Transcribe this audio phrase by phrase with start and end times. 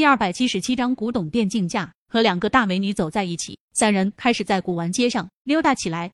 [0.00, 6.10] 第二百七十七章古董店竞价，和两个大美女走在一起，三人开始在古玩街上溜达起来。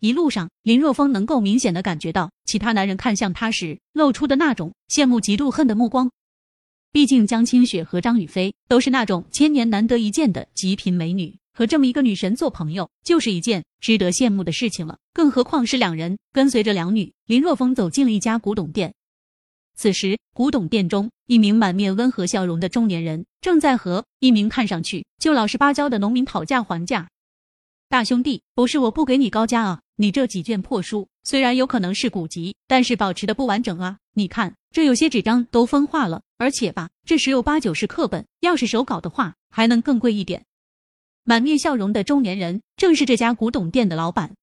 [0.00, 6.10] 一路上，林若风能够明显的感觉到其他男人看向他时露出的那种羡慕、嫉妒、恨的目光。
[6.92, 14.96] 毕竟江清雪和张雨霏都是那种千年难得一见的极品美女，和这么一个女神做朋友，就是一件值得羡慕的事情了。
[15.12, 18.94] 更何况是两人跟随着两女，林若风走进了一家古董店。
[19.76, 27.08] 此时，古董店中，一名满面温和笑容的中年人正在和一名看上去就老实巴交的农民讨价还价。
[27.88, 33.98] 大兄弟，不是我不给你高价啊，你这几卷破书虽然有可能是古籍，但是保持的不完整啊。
[34.14, 40.44] 你看，这有些纸张都分化了，而且吧，这十有八九是课本，要是手稿的话，还能更贵一点。
[41.24, 44.34] 满面笑容的中年人正是这家古董店的老板。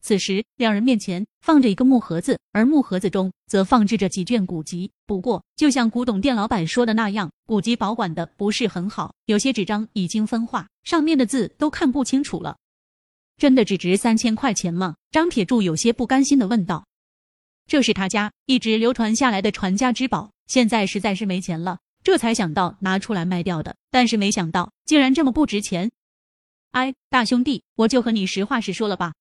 [0.00, 4.90] 此时，两人面前放着一个木盒子，而木盒子中则放置着几卷古籍。
[5.06, 12.56] 不过，就像古董店老板说的那样，古籍保管的不是很好，有些纸张已经分化，上面的字都看不清楚了。
[13.36, 14.96] 真的只值三千块钱吗？
[15.10, 16.86] 张铁柱有些不甘心的问道。
[17.66, 23.76] 这是他家一直流传下来的传家之宝，现在实在是没钱了，这才想到拿出来卖掉的。
[23.90, 25.90] 但是没想到，竟然这么不值钱。
[26.70, 29.12] 哎，大兄弟，我就和你实话实说了吧。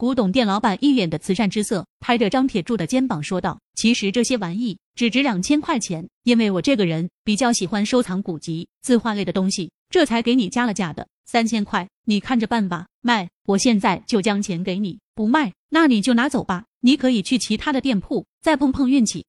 [0.00, 11.06] 古董店老板一脸的慈善之色，拍着张铁柱的肩膀说道：“其实这些玩意只值两千块钱，因为我这个人比较喜欢收藏古籍、字画类的东西，这才给你加了价的。
[11.26, 12.86] 三千块，你看着办吧。
[13.02, 16.64] 卖，我现在就将钱给你；不卖，那你就拿走吧。
[16.80, 19.26] 你可以去其他的店铺再碰碰运气。”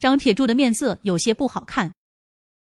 [0.00, 1.92] 张铁柱的面色有些不好看。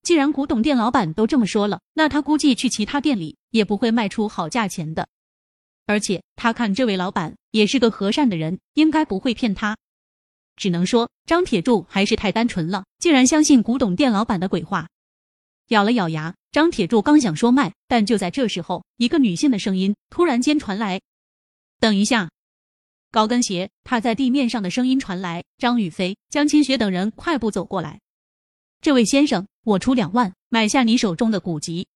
[0.01, 5.07] 既然古董店老板都这么说了，那他估计去其他店里也不会卖出好价钱的。
[5.85, 9.77] 而且他看这位老板也是个和善的人，应该不会骗他。
[10.55, 14.87] 只能说张铁柱还是太单纯了，竟然相信古董店老板的鬼话。
[15.67, 21.01] 咬了咬牙，张铁柱刚想说卖，但就在这时候，一个女性的声音突然间传来
[21.79, 22.29] ：“等一下！”
[23.09, 25.43] 高跟鞋踏在地面上的声音传来。
[25.57, 27.99] 张雨霏、江清雪等人快步走过来
[28.81, 31.87] ：“这位先生，我出两万买下你手中的古籍。”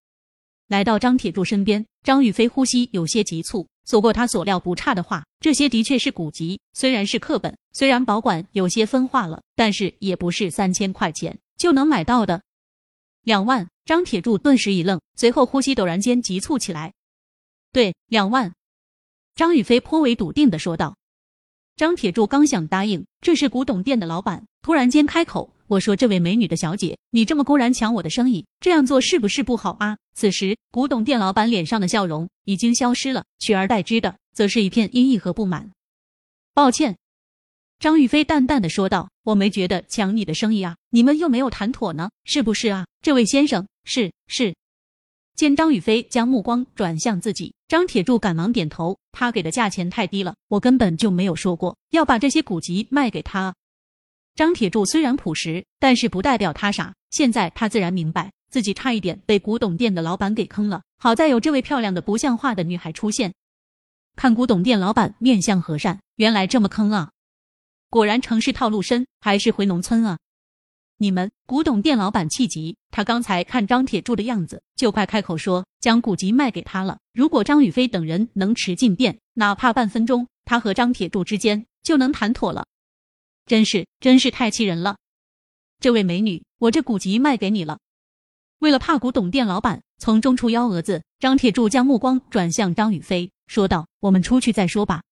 [0.67, 3.67] 来到张铁柱身边，张雨霏呼吸有些急促。
[3.85, 12.41] 说过他所料不差的话，这些的确是古籍，虽然是课本，虽然保管有些分化了，但是也不是三千块钱就能买到的。
[13.21, 16.93] 两万，张铁柱顿时一愣，随后呼吸陡然间急促起来。
[17.71, 18.53] 对，两万。
[19.35, 20.97] 张雨霏颇为笃定的说道。
[21.75, 25.51] 张铁柱刚想答应，这是古董店的老板突然间开口。
[25.67, 35.71] 我说：“这位美女的小姐，你这么公然抢我的生意，这样做是不是不好啊？”此时，古董店老板脸上的笑容已经消失了，取而代之的则是一片阴翳和不满。
[36.53, 36.97] 抱歉，
[37.77, 44.55] 张雨霏淡淡的说道：“我没觉得抢你的生意啊，你们又没有谈妥呢，是不是啊？”这位先生，是是。
[45.35, 53.53] 见张雨霏将目光转向自己，张铁柱赶忙点头：“他给的价钱太低了，我根本就没有说过要把这些古籍卖给他。”
[54.35, 56.93] 张铁柱虽然朴实，但是不代表他傻。
[57.09, 60.81] 现在他自然明白，自己差一点被古董店的老板给坑了。
[60.97, 63.33] 好在有这位漂亮的不像话的女孩出现。
[64.15, 67.11] 看古董店老板面相和善，原来这么坑啊！
[67.89, 70.19] 果然城市套路深，还是回农村啊！
[70.99, 76.99] 你们古董店老板气急，他刚才看张铁柱的样子，就快开口说将古籍卖给他了。
[77.11, 82.65] 如果张雨霏等人能持进店，哪怕半分钟，他和张铁柱之间就能谈妥了。
[83.45, 84.95] 真是真是太气人了！
[85.81, 87.79] 这位美女，我这古籍卖给你了。
[88.59, 95.03] 为了怕古董店老板从中出幺蛾子，张铁柱将目光转向张雨霏，说道：“我们出去再说吧。”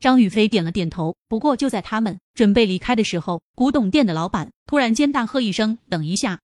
[0.00, 1.14] 张雨霏点了点头。
[1.28, 6.40] 不过就在他们准备离开的时候，古董店的老板突然间大喝一声：“等一下！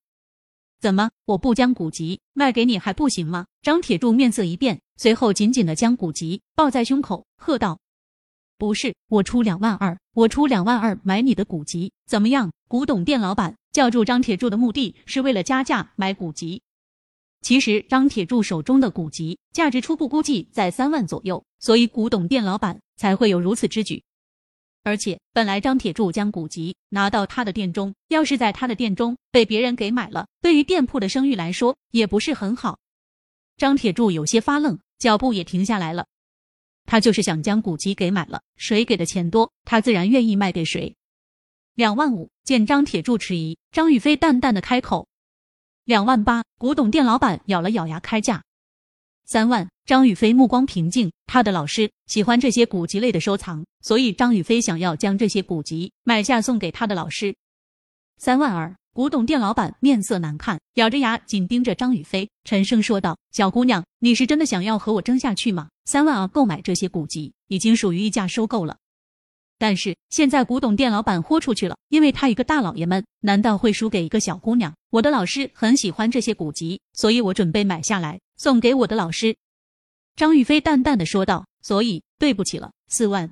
[0.79, 7.79] 怎么我不将古籍卖给你还不行吗？”张铁柱面色一变，随后紧紧的将古籍抱在胸口，喝道。
[8.59, 12.51] 不是，我出两万二，我出两万二买你的古籍，怎么样？
[12.67, 16.61] 古董店老板叫住张铁柱的目的是为了加价买古籍。
[17.41, 24.03] 其实张铁柱手中的古籍价值初步估计在三万左右，所以古董店老板才会有如此之举。
[24.83, 32.77] 而且本来张铁柱将古籍拿到他的店中，要是在他的店中被别人给买了，对于店铺的声誉来说也不是很好。
[33.55, 36.05] 张铁柱有些发愣，脚步也停下来了。
[36.89, 40.95] 他就是想将古籍给买了，谁给的钱多，他自然愿意卖给谁。
[41.75, 42.31] 两万五。
[42.43, 45.07] 见张铁柱迟疑，张雨霏淡淡的开口
[45.85, 48.43] ：“两万八。”古董店老板咬了咬牙开价
[49.23, 57.35] ：“三万。”张雨霏目光平静，他的老师喜欢这些古籍类的收藏，所以张雨霏想要将这些古籍买下送给他的老师。
[58.17, 58.75] 三万二。
[58.91, 65.69] 古董店老板面色难看，咬着牙紧盯着张雨霏，沉声说道：“小姑娘，你是真的想要和我争下去吗？
[65.85, 68.77] 三万二购买这些古籍，已经属于溢价收购了。
[69.59, 74.73] 但是现在古董店老板豁出去了，因为他一个大老爷们，难道会输给一个小姑娘？
[74.89, 79.37] 我的老师很喜欢这些古籍，所以我准备买下来送给我的老师。”
[80.17, 83.31] 张雨霏淡淡的说道：“所以对不起了，四万。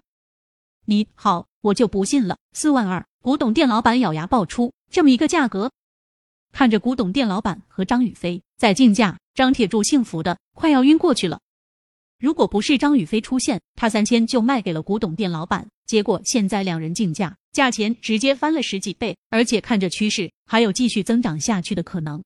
[0.86, 5.72] 你好，我就不信了，四万二。”古董店老板咬牙爆出这么一个价格，
[6.52, 11.40] 看着古董店老板和张雨霏在竞价，张铁柱幸福的快要晕过去了。
[12.20, 15.68] 如果不是张雨霏出现，他三千就卖给了古董店老板。
[15.86, 22.24] 结果现在两人竞价，价钱直接翻了十几倍，而且看着趋势还有继续增长下去的可能。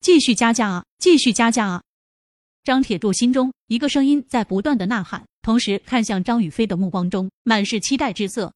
[0.00, 0.84] 继续加价啊！
[0.98, 1.82] 继续加价啊！
[2.62, 8.52] 张铁柱心中一个声音在不断的呐喊，同时看向张雨霏的目光中满是期待之色。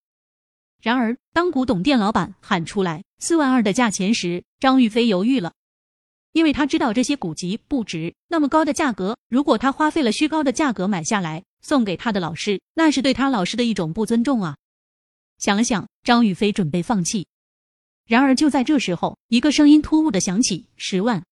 [0.80, 5.52] 然而，当古董店老板喊出来四万二的价钱时，张玉飞犹豫了，
[6.32, 9.16] 因为他知道这些古籍不值那么高的价格。
[9.28, 14.56] 如果他花费了虚高的价格买下来送给他的老师，那是对他老师的一种不尊重啊！
[15.38, 17.26] 想了想，张玉飞准备放弃。
[18.06, 21.22] 然而，就在这时候，一个声音突兀的响起：“十万。”